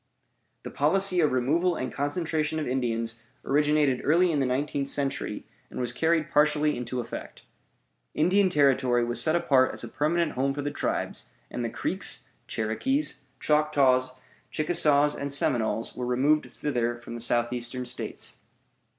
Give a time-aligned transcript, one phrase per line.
[0.63, 5.79] The policy of removal and concentration of Indians originated early in the nineteenth century, and
[5.79, 7.43] was carried partially into effect.
[8.15, 12.23] Indian Territory was set apart as a permanent home for the tribes, and the Creeks,
[12.47, 14.13] Cherokees, Choctaws,
[14.49, 18.37] Chickasaws, and Seminoles were removed thither from the Southeastern States.